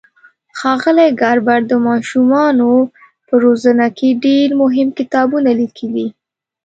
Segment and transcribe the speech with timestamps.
[0.59, 2.71] ښاغلي ګاربر د ماشومانو
[3.27, 6.07] په روزنه کې ډېر مهم کتابونه لیکلي.